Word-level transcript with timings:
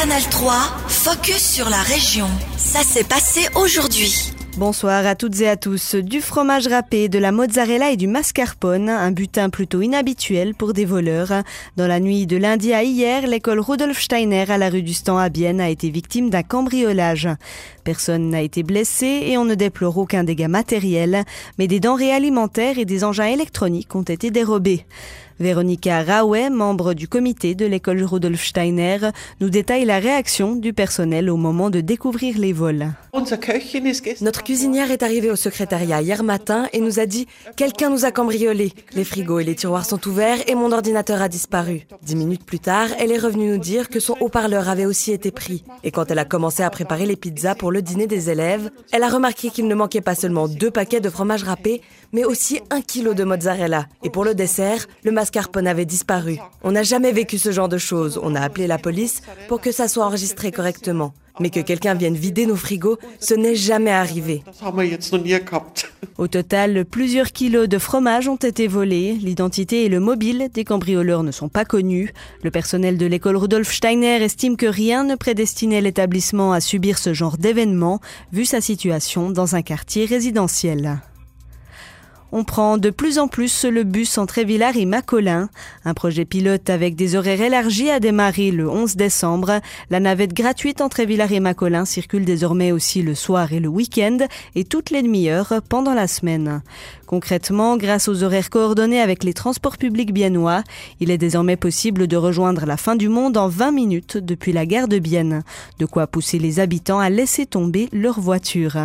Canal 0.00 0.22
3, 0.30 0.52
focus 0.86 1.54
sur 1.54 1.68
la 1.68 1.82
région. 1.82 2.28
Ça 2.56 2.84
s'est 2.84 3.02
passé 3.02 3.48
aujourd'hui. 3.56 4.32
Bonsoir 4.56 5.04
à 5.04 5.16
toutes 5.16 5.40
et 5.40 5.48
à 5.48 5.56
tous. 5.56 5.96
Du 5.96 6.20
fromage 6.20 6.68
râpé, 6.68 7.08
de 7.08 7.18
la 7.18 7.32
mozzarella 7.32 7.90
et 7.90 7.96
du 7.96 8.06
mascarpone, 8.06 8.90
un 8.90 9.10
butin 9.10 9.50
plutôt 9.50 9.82
inhabituel 9.82 10.54
pour 10.54 10.72
des 10.72 10.84
voleurs. 10.84 11.42
Dans 11.76 11.88
la 11.88 11.98
nuit 11.98 12.28
de 12.28 12.36
lundi 12.36 12.72
à 12.72 12.84
hier, 12.84 13.26
l'école 13.26 13.58
Rudolf 13.58 14.00
Steiner 14.00 14.48
à 14.48 14.56
la 14.56 14.68
rue 14.68 14.82
du 14.82 14.94
Stand 14.94 15.18
à 15.18 15.30
Bienne 15.30 15.60
a 15.60 15.68
été 15.68 15.90
victime 15.90 16.30
d'un 16.30 16.44
cambriolage. 16.44 17.28
Personne 17.82 18.30
n'a 18.30 18.42
été 18.42 18.62
blessé 18.62 19.24
et 19.26 19.36
on 19.36 19.44
ne 19.44 19.56
déplore 19.56 19.98
aucun 19.98 20.22
dégât 20.22 20.46
matériel, 20.46 21.24
mais 21.58 21.66
des 21.66 21.80
denrées 21.80 22.12
alimentaires 22.12 22.78
et 22.78 22.84
des 22.84 23.02
engins 23.02 23.24
électroniques 23.24 23.96
ont 23.96 24.02
été 24.02 24.30
dérobés. 24.30 24.86
Véronica 25.40 26.02
Raouet, 26.02 26.50
membre 26.50 26.94
du 26.94 27.06
comité 27.06 27.54
de 27.54 27.64
l'école 27.64 28.02
Rudolf 28.02 28.44
Steiner, 28.44 28.98
nous 29.40 29.50
détaille 29.50 29.84
la 29.84 30.00
réaction 30.00 30.56
du 30.56 30.72
personnel 30.72 31.30
au 31.30 31.36
moment 31.36 31.70
de 31.70 31.80
découvrir 31.80 32.38
les 32.38 32.52
vols. 32.52 32.88
Notre 34.20 34.42
cuisinière 34.42 34.90
est 34.90 35.02
arrivée 35.02 35.30
au 35.30 35.36
secrétariat 35.36 36.02
hier 36.02 36.22
matin 36.22 36.66
et 36.72 36.80
nous 36.80 36.98
a 36.98 37.06
dit 37.06 37.26
Quelqu'un 37.56 37.90
nous 37.90 38.04
a 38.04 38.10
cambriolé. 38.10 38.72
Les 38.94 39.04
frigos 39.04 39.38
et 39.38 39.44
les 39.44 39.54
tiroirs 39.54 39.86
sont 39.86 40.06
ouverts 40.08 40.38
et 40.48 40.54
mon 40.54 40.72
ordinateur 40.72 41.22
a 41.22 41.28
disparu. 41.28 41.86
Dix 42.02 42.16
minutes 42.16 42.44
plus 42.44 42.58
tard, 42.58 42.88
elle 42.98 43.12
est 43.12 43.18
revenue 43.18 43.52
nous 43.52 43.58
dire 43.58 43.88
que 43.88 44.00
son 44.00 44.16
haut-parleur 44.20 44.68
avait 44.68 44.86
aussi 44.86 45.12
été 45.12 45.30
pris. 45.30 45.64
Et 45.84 45.90
quand 45.90 46.10
elle 46.10 46.18
a 46.18 46.24
commencé 46.24 46.62
à 46.62 46.70
préparer 46.70 47.06
les 47.06 47.16
pizzas 47.16 47.54
pour 47.54 47.70
le 47.70 47.82
dîner 47.82 48.06
des 48.06 48.30
élèves, 48.30 48.70
elle 48.92 49.04
a 49.04 49.08
remarqué 49.08 49.50
qu'il 49.50 49.68
ne 49.68 49.74
manquait 49.74 50.00
pas 50.00 50.14
seulement 50.14 50.48
deux 50.48 50.70
paquets 50.70 51.00
de 51.00 51.10
fromage 51.10 51.44
râpé, 51.44 51.80
mais 52.12 52.24
aussi 52.24 52.60
un 52.70 52.80
kilo 52.80 53.14
de 53.14 53.24
mozzarella. 53.24 53.86
Et 54.02 54.10
pour 54.10 54.24
le 54.24 54.34
dessert, 54.34 54.86
le 55.04 55.12
mascarpone 55.12 55.66
avait 55.66 55.84
disparu. 55.84 56.38
On 56.62 56.72
n'a 56.72 56.82
jamais 56.82 57.12
vécu 57.12 57.38
ce 57.38 57.52
genre 57.52 57.68
de 57.68 57.78
choses. 57.78 58.18
On 58.22 58.34
a 58.34 58.40
appelé 58.40 58.66
la 58.66 58.78
police 58.78 59.22
pour 59.48 59.60
que 59.60 59.72
ça 59.72 59.88
soit 59.88 60.04
enregistré 60.04 60.52
correctement. 60.52 61.12
Mais 61.40 61.50
que 61.50 61.60
quelqu'un 61.60 61.94
vienne 61.94 62.16
vider 62.16 62.46
nos 62.46 62.56
frigos, 62.56 62.98
ce 63.20 63.34
n'est 63.34 63.54
jamais 63.54 63.92
arrivé. 63.92 64.42
Au 66.16 66.26
total, 66.26 66.84
plusieurs 66.84 67.30
kilos 67.30 67.68
de 67.68 67.78
fromage 67.78 68.26
ont 68.26 68.34
été 68.36 68.66
volés. 68.66 69.12
L'identité 69.12 69.84
et 69.84 69.88
le 69.88 70.00
mobile 70.00 70.48
des 70.52 70.64
cambrioleurs 70.64 71.22
ne 71.22 71.30
sont 71.30 71.48
pas 71.48 71.64
connus. 71.64 72.12
Le 72.42 72.50
personnel 72.50 72.98
de 72.98 73.06
l'école 73.06 73.36
Rudolf 73.36 73.72
Steiner 73.72 74.20
estime 74.22 74.56
que 74.56 74.66
rien 74.66 75.04
ne 75.04 75.14
prédestinait 75.14 75.80
l'établissement 75.80 76.52
à 76.52 76.60
subir 76.60 76.98
ce 76.98 77.14
genre 77.14 77.38
d'événement, 77.38 78.00
vu 78.32 78.44
sa 78.44 78.60
situation 78.60 79.30
dans 79.30 79.54
un 79.54 79.62
quartier 79.62 80.06
résidentiel. 80.06 80.98
On 82.30 82.44
prend 82.44 82.76
de 82.76 82.90
plus 82.90 83.18
en 83.18 83.26
plus 83.26 83.64
le 83.64 83.84
bus 83.84 84.18
entre 84.18 84.36
Évillard 84.36 84.76
et 84.76 84.84
Macolin. 84.84 85.48
Un 85.86 85.94
projet 85.94 86.26
pilote 86.26 86.68
avec 86.68 86.94
des 86.94 87.16
horaires 87.16 87.40
élargis 87.40 87.88
a 87.88 88.00
démarré 88.00 88.50
le 88.50 88.68
11 88.68 88.96
décembre. 88.96 89.60
La 89.88 89.98
navette 89.98 90.34
gratuite 90.34 90.82
entre 90.82 91.00
Évillard 91.00 91.32
et 91.32 91.40
Macolin 91.40 91.86
circule 91.86 92.26
désormais 92.26 92.70
aussi 92.70 93.00
le 93.00 93.14
soir 93.14 93.54
et 93.54 93.60
le 93.60 93.68
week-end 93.68 94.18
et 94.54 94.64
toutes 94.64 94.90
les 94.90 95.02
demi-heures 95.02 95.54
pendant 95.70 95.94
la 95.94 96.06
semaine. 96.06 96.60
Concrètement, 97.06 97.78
grâce 97.78 98.08
aux 98.08 98.22
horaires 98.22 98.50
coordonnés 98.50 99.00
avec 99.00 99.24
les 99.24 99.32
transports 99.32 99.78
publics 99.78 100.12
biennois, 100.12 100.62
il 101.00 101.10
est 101.10 101.16
désormais 101.16 101.56
possible 101.56 102.06
de 102.06 102.16
rejoindre 102.18 102.66
la 102.66 102.76
fin 102.76 102.94
du 102.94 103.08
monde 103.08 103.38
en 103.38 103.48
20 103.48 103.72
minutes 103.72 104.18
depuis 104.18 104.52
la 104.52 104.66
gare 104.66 104.88
de 104.88 104.98
Bienne. 104.98 105.44
De 105.78 105.86
quoi 105.86 106.06
pousser 106.06 106.38
les 106.38 106.60
habitants 106.60 107.00
à 107.00 107.08
laisser 107.08 107.46
tomber 107.46 107.88
leur 107.90 108.20
voiture. 108.20 108.76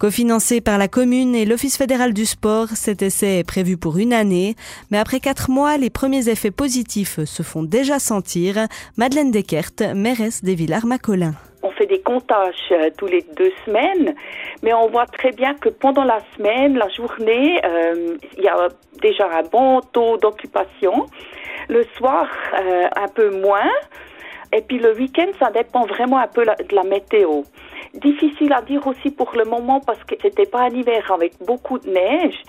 Cofinancé 0.00 0.62
par 0.62 0.78
la 0.78 0.88
commune 0.88 1.34
et 1.34 1.44
l'Office 1.44 1.76
fédéral 1.76 2.14
du 2.14 2.24
sport, 2.24 2.68
cet 2.68 3.02
essai 3.02 3.40
est 3.40 3.46
prévu 3.46 3.76
pour 3.76 3.98
une 3.98 4.14
année, 4.14 4.54
mais 4.90 4.96
après 4.96 5.20
quatre 5.20 5.50
mois, 5.50 5.76
les 5.76 5.90
premiers 5.90 6.30
effets 6.30 6.50
positifs 6.50 7.22
se 7.26 7.42
font 7.42 7.62
déjà 7.62 7.98
sentir. 7.98 8.66
Madeleine 8.96 9.30
Deckert, 9.30 9.94
mairesse 9.94 10.42
des 10.42 10.54
Villars-Macolin. 10.54 11.32
On 11.62 11.70
fait 11.72 11.84
des 11.84 12.00
comptages 12.00 12.72
euh, 12.72 12.88
tous 12.96 13.08
les 13.08 13.26
deux 13.36 13.52
semaines, 13.66 14.14
mais 14.62 14.72
on 14.72 14.88
voit 14.88 15.04
très 15.04 15.32
bien 15.32 15.52
que 15.52 15.68
pendant 15.68 16.04
la 16.04 16.20
semaine, 16.34 16.78
la 16.78 16.88
journée, 16.88 17.60
euh, 17.62 18.16
il 18.38 18.42
y 18.42 18.48
a 18.48 18.68
déjà 19.02 19.28
un 19.30 19.42
bon 19.42 19.82
taux 19.92 20.16
d'occupation. 20.16 21.04
Le 21.68 21.84
soir, 21.98 22.26
euh, 22.58 22.88
un 22.96 23.08
peu 23.08 23.38
moins. 23.38 23.68
Et 24.54 24.62
puis 24.62 24.78
le 24.78 24.96
week-end, 24.96 25.28
ça 25.38 25.50
dépend 25.50 25.84
vraiment 25.84 26.16
un 26.16 26.26
peu 26.26 26.46
de 26.46 26.74
la 26.74 26.84
météo. 26.84 27.42
Difficile 27.94 28.52
à 28.52 28.62
dire 28.62 28.86
aussi 28.86 29.10
pour 29.10 29.32
le 29.34 29.44
moment 29.44 29.80
parce 29.80 30.02
que 30.04 30.14
c'était 30.20 30.46
pas 30.46 30.62
un 30.62 30.70
hiver 30.70 31.10
avec 31.12 31.32
beaucoup 31.44 31.78
de 31.78 31.90
neige. 31.90 32.40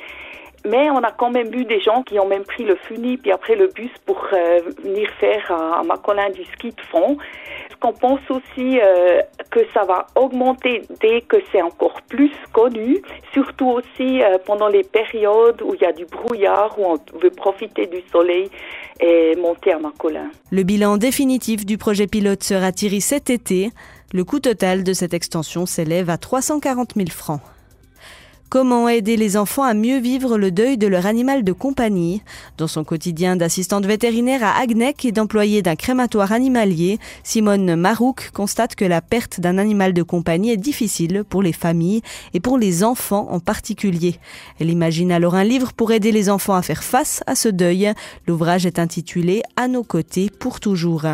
Mais 0.64 0.92
on 0.92 1.00
a 1.00 1.12
quand 1.12 1.32
même 1.32 1.50
vu 1.50 1.66
des 1.66 1.80
gens 1.80 2.04
qui 2.04 2.20
ont 2.20 2.28
même 2.28 2.44
pris 2.44 2.64
le 2.64 2.76
funi 2.76 3.18
puis 3.18 3.32
après 3.32 3.56
le 3.56 3.68
bus 3.68 3.90
pour 4.06 4.28
euh, 4.32 4.60
venir 4.84 5.10
faire 5.20 5.52
à, 5.52 5.80
à 5.80 5.84
Macolin 5.84 6.30
du 6.30 6.44
ski 6.46 6.70
de 6.70 6.82
fond. 6.92 7.18
Ce 7.72 7.76
qu'on 7.78 7.94
pense 7.94 8.20
aussi 8.30 8.80
euh, 8.80 9.22
que 9.50 9.62
ça 9.74 9.84
va 9.84 10.06
augmenter 10.16 10.84
dès 11.02 11.22
que 11.22 11.38
c'est 11.52 11.64
encore 11.64 12.00
plus 12.04 12.32
connu, 12.54 13.02
surtout 13.34 13.70
aussi 13.70 14.22
euh, 14.22 14.38
pendant 14.46 14.68
les 14.68 14.84
périodes 14.84 15.64
où 15.64 15.74
il 15.74 15.82
y 15.82 15.86
a 15.86 15.92
du 15.92 16.06
brouillard, 16.06 16.78
où 16.78 16.86
on 16.86 17.18
veut 17.18 17.32
profiter 17.32 17.88
du 17.88 18.04
soleil 18.12 18.52
et 19.00 19.36
monter 19.38 19.74
à 19.74 19.80
Macolin? 19.80 20.30
Le 20.52 20.62
bilan 20.62 20.98
définitif 20.98 21.66
du 21.66 21.80
projet 21.80 22.06
pilote 22.06 22.44
sera 22.44 22.72
tiré 22.72 23.00
cet 23.00 23.32
été. 23.32 23.72
Le 24.14 24.26
coût 24.26 24.42
total 24.42 24.84
de 24.84 24.92
cette 24.92 25.14
extension 25.14 25.66
s'élève 25.66 26.10
à 26.10 26.18
340 26.18 26.96
000 26.98 27.08
francs. 27.10 27.40
Comment 28.52 28.90
aider 28.90 29.16
les 29.16 29.38
enfants 29.38 29.64
à 29.64 29.74
mieux 29.74 30.00
vivre 30.00 30.38
le 30.38 30.52
deuil 30.52 30.78
de 30.78 30.86
leur 30.86 31.06
animal 31.06 31.46
de 31.46 31.54
compagnie? 31.54 32.22
Dans 32.58 32.68
son 32.68 32.84
quotidien 32.84 33.38
d'assistante 33.38 33.86
vétérinaire 33.86 34.44
à 34.44 34.60
Agnec 34.60 35.06
et 35.06 35.14
d'employée 35.14 35.62
d'un 35.62 35.78
crématoire 35.78 36.34
animalier, 36.34 37.00
Simone 37.24 37.78
Marouk 37.78 38.32
constate 38.34 38.76
que 38.76 38.84
la 38.84 39.00
perte 39.00 39.40
d'un 39.40 39.58
animal 39.58 39.94
de 39.94 40.04
compagnie 40.04 40.52
est 40.52 40.58
difficile 40.58 41.24
pour 41.24 41.42
les 41.42 41.54
familles 41.54 42.02
et 42.34 42.42
pour 42.42 42.58
les 42.58 42.84
enfants 42.84 43.30
en 43.32 43.40
particulier. 43.40 44.20
Elle 44.60 44.70
imagine 44.70 45.14
alors 45.14 45.36
un 45.36 45.46
livre 45.46 45.72
pour 45.72 45.94
aider 45.94 46.12
les 46.12 46.30
enfants 46.30 46.56
à 46.56 46.62
faire 46.62 46.84
face 46.84 47.24
à 47.28 47.36
ce 47.36 47.48
deuil. 47.48 47.94
L'ouvrage 48.28 48.66
est 48.66 48.80
intitulé 48.80 49.44
À 49.56 49.70
nos 49.70 49.86
côtés 49.86 50.30
pour 50.30 50.60
toujours. 50.60 51.06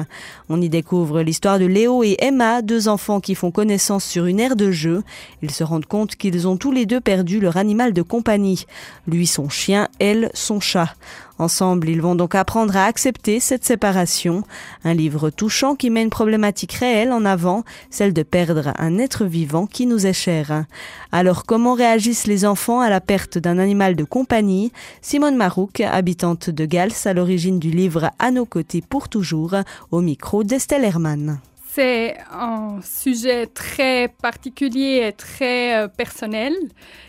On 0.49 0.59
y 0.59 0.69
découvre 0.69 1.21
l'histoire 1.21 1.59
de 1.59 1.65
Léo 1.65 2.01
et 2.01 2.17
Emma, 2.17 2.63
deux 2.63 2.87
enfants 2.87 3.19
qui 3.19 3.35
font 3.35 3.51
connaissance 3.51 4.05
sur 4.05 4.25
une 4.25 4.39
aire 4.39 4.55
de 4.55 4.71
jeu. 4.71 5.03
Ils 5.43 5.51
se 5.51 5.63
rendent 5.63 5.85
compte 5.85 6.15
qu'ils 6.15 6.47
ont 6.47 6.57
tous 6.57 6.71
les 6.71 6.87
deux 6.87 6.99
perdu 6.99 7.26
leur 7.27 7.57
animal 7.57 7.93
de 7.93 8.01
compagnie. 8.01 8.65
Lui 9.07 9.27
son 9.27 9.49
chien, 9.49 9.87
elle 9.99 10.31
son 10.33 10.59
chat. 10.59 10.93
Ensemble, 11.39 11.89
ils 11.89 12.01
vont 12.01 12.15
donc 12.15 12.33
apprendre 12.33 12.75
à 12.75 12.85
accepter 12.85 13.39
cette 13.39 13.63
séparation. 13.63 14.43
Un 14.83 14.93
livre 14.93 15.29
touchant 15.29 15.75
qui 15.75 15.89
met 15.89 16.01
une 16.01 16.09
problématique 16.09 16.73
réelle 16.73 17.11
en 17.11 17.25
avant, 17.25 17.63
celle 17.91 18.13
de 18.13 18.23
perdre 18.23 18.73
un 18.77 18.97
être 18.97 19.25
vivant 19.25 19.67
qui 19.67 19.85
nous 19.85 20.07
est 20.07 20.13
cher. 20.13 20.65
Alors 21.11 21.45
comment 21.45 21.75
réagissent 21.75 22.25
les 22.27 22.45
enfants 22.45 22.79
à 22.79 22.89
la 22.89 23.01
perte 23.01 23.37
d'un 23.37 23.59
animal 23.59 23.95
de 23.95 24.03
compagnie? 24.03 24.71
Simone 25.01 25.35
Marouk, 25.35 25.81
habitante 25.81 26.49
de 26.49 26.65
Gals, 26.65 27.05
à 27.05 27.13
l'origine 27.13 27.59
du 27.59 27.69
livre 27.69 28.09
À 28.17 28.31
nos 28.31 28.45
côtés 28.45 28.81
pour 28.81 29.07
toujours, 29.07 29.55
au 29.91 30.01
micro 30.01 30.43
d'Estelle 30.43 30.83
Hermann. 30.83 31.39
C'est 31.77 32.17
un 32.31 32.81
sujet 32.81 33.45
très 33.45 34.07
particulier 34.07 35.05
et 35.07 35.13
très 35.13 35.75
euh, 35.75 35.87
personnel. 35.87 36.55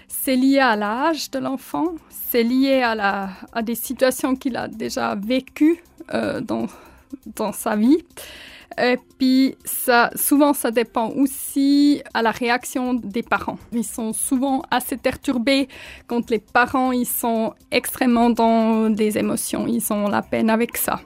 C'est 0.08 0.36
lié 0.36 0.58
à 0.58 0.76
l'âge 0.76 1.30
de 1.30 1.38
l'enfant, 1.38 1.94
c'est 2.10 2.42
lié 2.42 2.82
à, 2.82 2.94
la, 2.94 3.30
à 3.54 3.62
des 3.62 3.74
situations 3.74 4.36
qu'il 4.36 4.58
a 4.58 4.68
déjà 4.68 5.14
vécues 5.14 5.82
euh, 6.12 6.42
dans, 6.42 6.66
dans 7.34 7.52
sa 7.52 7.76
vie. 7.76 8.04
Et 8.76 8.98
puis, 9.18 9.56
ça, 9.64 10.10
souvent, 10.14 10.52
ça 10.52 10.70
dépend 10.70 11.12
aussi 11.12 12.02
à 12.12 12.20
la 12.20 12.30
réaction 12.30 12.92
des 12.92 13.22
parents. 13.22 13.58
Ils 13.72 13.84
sont 13.84 14.12
souvent 14.12 14.60
assez 14.70 14.98
perturbés 14.98 15.66
quand 16.06 16.28
les 16.28 16.40
parents, 16.40 16.92
ils 16.92 17.08
sont 17.08 17.54
extrêmement 17.70 18.28
dans 18.28 18.90
des 18.90 19.16
émotions. 19.16 19.66
Ils 19.66 19.90
ont 19.94 20.08
la 20.08 20.20
peine 20.20 20.50
avec 20.50 20.76
ça. 20.76 21.00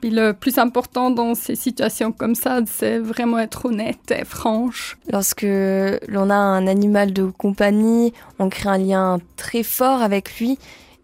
Puis 0.00 0.10
le 0.10 0.32
plus 0.32 0.58
important 0.58 1.10
dans 1.10 1.34
ces 1.34 1.54
situations 1.54 2.10
comme 2.10 2.34
ça, 2.34 2.60
c'est 2.66 2.98
vraiment 2.98 3.38
être 3.38 3.66
honnête 3.66 4.10
et 4.10 4.24
franche. 4.24 4.98
Lorsque 5.12 5.42
l'on 5.42 6.30
a 6.30 6.34
un 6.34 6.66
animal 6.66 7.12
de 7.12 7.24
compagnie, 7.26 8.14
on 8.38 8.48
crée 8.48 8.70
un 8.70 8.78
lien 8.78 9.18
très 9.36 9.62
fort 9.62 10.00
avec 10.00 10.38
lui. 10.38 10.58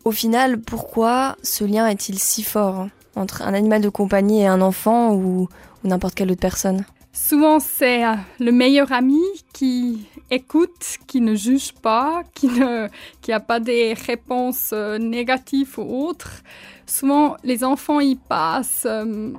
Au 0.05 0.13
final, 0.13 0.59
pourquoi 0.59 1.37
ce 1.43 1.65
lien 1.65 1.87
est-il 1.89 2.19
si 2.19 2.43
fort 2.43 2.87
entre 3.17 3.43
un 3.43 3.53
animal 3.53 3.83
de 3.83 3.89
compagnie 3.89 4.43
et 4.43 4.47
un 4.47 4.63
enfant 4.63 5.13
ou, 5.13 5.49
ou 5.85 5.89
n'importe 5.89 6.15
quelle 6.15 6.31
autre 6.31 6.41
personne? 6.41 6.85
Souvent, 7.19 7.61
c'est 7.61 8.05
euh, 8.05 8.13
le 8.41 8.53
meilleur 8.53 8.93
ami 8.93 9.23
qui 9.55 10.07
écoute, 10.31 10.99
qui 11.07 11.23
ne 11.23 11.35
juge 11.35 11.73
pas, 11.73 12.23
qui 12.35 12.47
n'a 12.47 12.89
qui 13.23 13.33
pas 13.49 13.59
des 13.59 13.95
réponses 13.95 14.71
euh, 14.75 14.99
négatives 14.99 15.79
ou 15.79 16.07
autres. 16.07 16.43
Souvent, 16.87 17.37
les 17.43 17.65
enfants, 17.65 18.01
ils 18.01 18.19
passent 18.19 18.85
euh, 18.85 19.33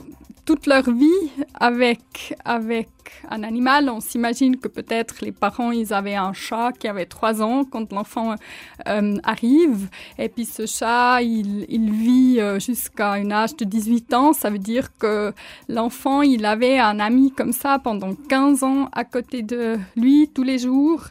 toute 0.44 0.66
leur 0.66 0.90
vie 0.90 1.32
avec, 1.54 2.36
avec 2.44 2.90
un 3.30 3.44
animal. 3.44 3.90
On 3.90 4.00
s'imagine 4.00 4.58
que 4.58 4.68
peut-être 4.68 5.16
les 5.22 5.32
parents, 5.32 5.72
ils 5.72 5.94
avaient 5.94 6.16
un 6.16 6.34
chat 6.34 6.72
qui 6.78 6.88
avait 6.88 7.06
trois 7.06 7.42
ans 7.42 7.66
quand 7.66 7.92
l'enfant 7.92 8.36
euh, 8.88 9.16
arrive. 9.24 9.90
Et 10.18 10.30
puis 10.30 10.46
ce 10.46 10.66
chat, 10.66 11.22
il, 11.22 11.92
vit 11.92 12.40
euh, 12.40 12.60
jusqu'à 12.60 13.12
un 13.14 13.32
âge 13.32 13.56
de 13.56 13.66
18 13.66 14.14
ans. 14.14 14.34
Ça 14.34 14.50
veut 14.50 14.60
dire 14.60 14.90
que 14.98 15.34
l'enfant, 15.68 16.22
il 16.22 16.46
avait 16.46 16.80
un 16.80 17.00
ami 17.00 17.32
comme 17.32 17.54
ça 17.54 17.80
pendant 17.80 18.14
15 18.14 18.64
ans 18.64 18.90
à 18.92 19.04
côté 19.04 19.42
de 19.42 19.78
lui 19.96 20.30
tous 20.34 20.44
les 20.44 20.60
jours. 20.60 21.06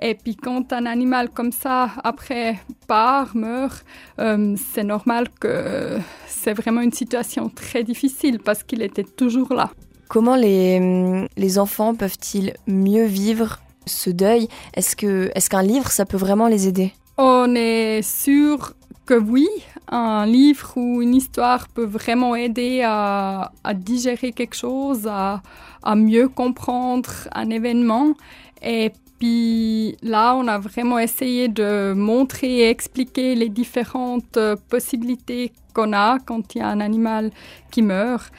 Et 0.00 0.14
puis 0.14 0.36
quand 0.36 0.72
un 0.72 0.86
animal 0.86 1.30
comme 1.30 1.52
ça, 1.52 1.90
après, 2.02 2.58
part, 2.88 3.36
meurt, 3.36 3.84
euh, 4.18 4.56
c'est 4.56 4.84
normal 4.84 5.28
que 5.40 5.98
c'est 6.26 6.54
vraiment 6.54 6.80
une 6.80 6.92
situation 6.92 7.48
très 7.48 7.84
difficile 7.84 8.38
parce 8.40 8.62
qu'il 8.62 8.82
était 8.82 9.04
toujours 9.04 9.52
là. 9.54 9.70
Comment 10.12 10.36
les, 10.36 11.26
les 11.38 11.58
enfants 11.58 11.94
peuvent-ils 11.94 12.52
mieux 12.66 13.06
vivre 13.06 13.60
ce 13.86 14.10
deuil? 14.10 14.46
Est-ce 14.74 15.48
qu'un 15.48 15.62
livre, 15.62 15.90
ça 15.90 16.04
peut 16.04 16.18
vraiment 16.18 16.48
les 16.48 16.68
aider? 16.68 16.92
On 17.16 17.54
est 17.54 18.02
sûr 18.02 18.74
que 19.06 19.14
oui, 19.14 19.48
un 19.88 20.26
livre 20.26 20.74
ou 20.76 21.00
une 21.00 21.14
histoire 21.14 21.66
peut 21.68 21.86
vraiment 21.86 22.36
aider 22.36 22.82
à, 22.84 23.52
digérer 23.74 24.32
quelque 24.32 24.54
chose, 24.54 25.06
à, 25.06 25.40
à, 25.82 25.94
mieux 25.94 26.28
comprendre 26.28 27.08
un 27.32 27.48
événement. 27.48 28.12
Et 28.60 28.92
puis 29.18 29.96
là, 30.02 30.34
on 30.36 30.46
a 30.46 30.58
vraiment 30.58 30.98
essayé 30.98 31.48
de 31.48 31.94
montrer 31.94 32.58
et 32.58 32.68
expliquer 32.68 33.34
les 33.34 33.48
différentes 33.48 34.38
possibilités 34.68 35.52
qu'on 35.72 35.94
a 35.94 36.18
quand 36.18 36.54
il 36.54 36.58
y 36.58 36.60
a 36.60 36.68
un 36.68 36.80
animal 36.80 37.30
qui 37.70 37.80
meurt 37.80 38.30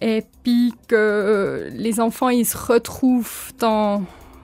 et 0.00 0.24
puis 0.42 0.72
que 0.88 1.68
les 1.72 2.00
enfants 2.00 2.28
ils 2.28 2.46
se 2.46 2.56
retrouvent 2.56 3.52
dans, 3.58 4.02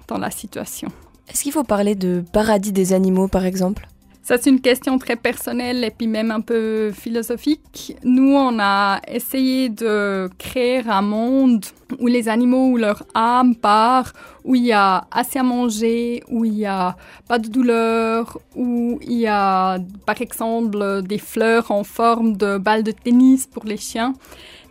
dans 0.08 0.18
la 0.18 0.30
situation. 0.30 0.88
Est-ce 1.28 1.42
qu'il 1.42 1.52
faut 1.52 1.64
parler 1.64 1.94
de 1.94 2.22
paradis 2.32 2.72
des 2.72 2.92
animaux 2.92 3.28
par 3.28 3.44
exemple? 3.44 3.88
Ça, 4.24 4.36
c'est 4.40 4.50
une 4.50 4.60
question 4.60 4.98
très 4.98 5.16
personnelle 5.16 5.82
et 5.82 5.90
puis 5.90 6.06
même 6.06 6.30
un 6.30 6.40
peu 6.40 6.92
philosophique. 6.92 7.96
Nous, 8.04 8.36
on 8.36 8.60
a 8.60 9.00
essayé 9.08 9.68
de 9.68 10.30
créer 10.38 10.88
un 10.88 11.02
monde 11.02 11.64
où 11.98 12.06
les 12.06 12.28
animaux, 12.28 12.68
où 12.68 12.76
leur 12.76 13.02
âme 13.14 13.56
part, 13.56 14.12
où 14.44 14.54
il 14.54 14.64
y 14.66 14.72
a 14.72 15.08
assez 15.10 15.40
à 15.40 15.42
manger, 15.42 16.22
où 16.28 16.44
il 16.44 16.52
n'y 16.52 16.66
a 16.66 16.96
pas 17.26 17.40
de 17.40 17.48
douleur, 17.48 18.38
où 18.54 19.00
il 19.02 19.18
y 19.18 19.26
a, 19.26 19.78
par 20.06 20.20
exemple, 20.20 21.02
des 21.02 21.18
fleurs 21.18 21.72
en 21.72 21.82
forme 21.82 22.36
de 22.36 22.58
balles 22.58 22.84
de 22.84 22.92
tennis 22.92 23.48
pour 23.48 23.64
les 23.64 23.76
chiens. 23.76 24.14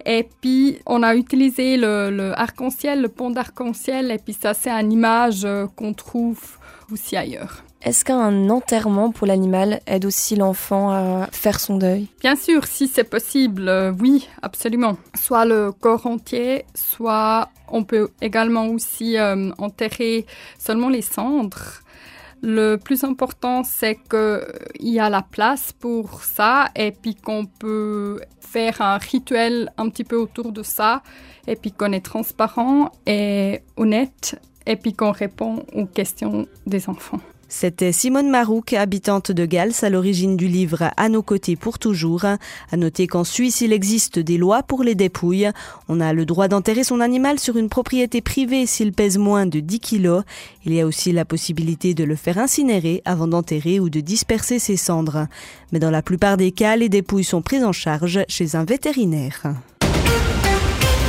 Et 0.06 0.28
puis, 0.42 0.80
on 0.86 1.04
a 1.04 1.16
utilisé 1.16 1.78
le, 1.78 2.34
arc-en-ciel, 2.36 3.02
le 3.02 3.10
pont 3.10 3.30
d'arc-en-ciel, 3.30 4.12
et 4.12 4.18
puis 4.18 4.34
ça, 4.34 4.54
c'est 4.54 4.72
une 4.72 4.92
image 4.92 5.46
euh, 5.46 5.68
qu'on 5.76 5.94
trouve 5.94 6.40
aussi 6.92 7.16
ailleurs. 7.16 7.64
Est-ce 7.84 8.06
qu'un 8.06 8.50
enterrement 8.50 9.12
pour 9.12 9.26
l'animal 9.26 9.82
aide 9.88 10.06
aussi 10.06 10.36
l'enfant 10.36 10.92
à 10.92 11.28
faire 11.32 11.60
son 11.60 11.78
deuil? 11.78 12.08
Bien 12.20 12.36
sûr, 12.36 12.66
si 12.66 12.88
c'est 12.88 13.04
possible, 13.04 13.68
euh, 13.68 13.92
oui, 14.00 14.28
absolument. 14.44 14.98
Soit 15.16 15.46
le 15.46 15.72
corps 15.72 16.06
entier, 16.06 16.66
soit 16.76 17.50
on 17.68 17.84
peut 17.84 18.10
également 18.22 18.68
aussi 18.68 19.18
euh, 19.18 19.50
enterrer 19.58 20.28
seulement 20.60 20.90
les 20.90 21.02
cendres. 21.02 21.82
Le 22.44 22.78
plus 22.78 23.04
important, 23.04 23.64
c'est 23.64 24.00
qu'il 24.10 24.42
y 24.80 25.00
a 25.00 25.10
la 25.10 25.22
place 25.22 25.72
pour 25.74 26.24
ça 26.24 26.70
et 26.76 26.92
puis 26.92 27.14
qu'on 27.14 27.46
peut 27.46 28.20
faire 28.40 28.82
un 28.82 28.98
rituel 28.98 29.72
un 29.78 29.90
petit 29.90 30.04
peu 30.04 30.16
autour 30.16 30.52
de 30.52 30.64
ça 30.64 31.04
et 31.48 31.56
puis 31.56 31.72
qu'on 31.72 31.92
est 31.92 32.06
transparent 32.06 32.92
et 33.06 33.62
honnête 33.78 34.40
et 34.66 34.76
puis 34.76 34.94
qu'on 34.94 35.12
répond 35.12 35.64
aux 35.74 35.86
questions 35.86 36.48
des 36.66 36.90
enfants. 36.90 37.20
C'était 37.54 37.92
Simone 37.92 38.30
Marouk, 38.30 38.72
habitante 38.72 39.30
de 39.30 39.46
Gals, 39.46 39.74
à 39.82 39.90
l'origine 39.90 40.38
du 40.38 40.48
livre 40.48 40.90
À 40.96 41.10
nos 41.10 41.22
côtés 41.22 41.58
pour 41.58 41.80
toujours. 41.80 42.24
À 42.24 42.78
noter 42.78 43.08
qu'en 43.08 43.26
Suisse, 43.26 43.60
il 43.60 43.74
existe 43.74 44.20
des 44.20 44.38
lois 44.38 44.64
pour 44.64 44.84
les 44.84 44.96
dépouilles. 44.96 45.52
On 45.90 46.00
a 46.00 46.14
le 46.14 46.26
droit 46.26 46.48
d'enterrer 46.48 46.86
son 46.86 47.02
animal 47.02 47.40
sur 47.40 47.58
une 47.58 47.68
propriété 47.68 48.22
privée 48.22 48.66
s'il 48.66 48.94
pèse 48.94 49.18
moins 49.18 49.46
de 49.46 49.60
10 49.60 49.80
kilos. 49.82 50.24
Il 50.64 50.74
y 50.74 50.80
a 50.80 50.86
aussi 50.88 51.12
la 51.12 51.26
possibilité 51.26 51.94
de 51.94 52.06
le 52.06 52.16
faire 52.16 52.38
incinérer 52.38 53.02
avant 53.04 53.28
d'enterrer 53.28 53.82
ou 53.82 53.90
de 53.90 54.00
disperser 54.00 54.58
ses 54.58 54.78
cendres. 54.78 55.28
Mais 55.74 55.80
dans 55.80 55.92
la 55.92 56.02
plupart 56.02 56.38
des 56.38 56.54
cas, 56.54 56.78
les 56.78 56.90
dépouilles 56.90 57.26
sont 57.26 57.42
prises 57.42 57.66
en 57.66 57.74
charge 57.74 58.22
chez 58.30 58.56
un 58.56 58.64
vétérinaire. 58.64 59.54